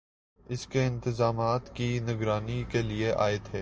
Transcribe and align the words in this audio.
اس 0.45 0.65
کے 0.67 0.85
انتظامات 0.85 1.75
کی 1.75 1.87
نگرانی 1.99 2.63
کیلئے 2.69 3.11
آئے 3.17 3.37
تھے 3.43 3.59